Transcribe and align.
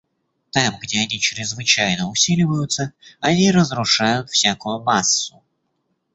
Там, 0.49 0.79
где 0.81 1.01
они 1.01 1.19
чрезвычайно 1.19 2.09
усиливаются, 2.09 2.91
они 3.19 3.51
разрушают 3.51 4.31
всякую 4.31 4.81
массу. 4.81 5.43